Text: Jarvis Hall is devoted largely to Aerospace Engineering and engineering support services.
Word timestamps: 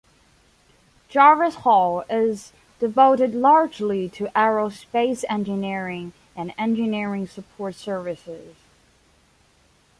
Jarvis 1.09 1.57
Hall 1.57 2.03
is 2.09 2.53
devoted 2.79 3.35
largely 3.35 4.09
to 4.09 4.31
Aerospace 4.35 5.23
Engineering 5.29 6.13
and 6.35 6.55
engineering 6.57 7.27
support 7.27 7.75
services. 7.75 8.55